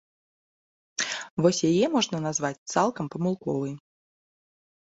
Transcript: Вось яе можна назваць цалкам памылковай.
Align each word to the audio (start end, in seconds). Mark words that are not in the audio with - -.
Вось 1.45 1.59
яе 1.71 1.85
можна 1.97 2.17
назваць 2.25 2.65
цалкам 2.73 3.05
памылковай. 3.17 3.73